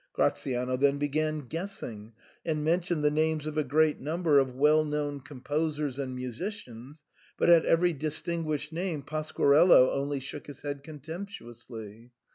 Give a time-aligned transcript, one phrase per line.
[0.13, 2.13] Gratiano then began guessing,
[2.43, 7.03] and mentioned the names of a great number of well known composers and musicians,
[7.37, 12.09] but at every distinguished name Pasquarello only shook his head contemptuously.